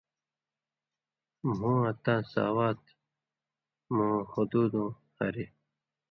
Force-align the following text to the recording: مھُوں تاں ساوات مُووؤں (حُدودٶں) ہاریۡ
مھُوں 1.57 1.81
تاں 2.03 2.21
ساوات 2.33 2.81
مُووؤں 3.93 4.23
(حُدودٶں) 4.31 4.95
ہاریۡ 5.17 5.51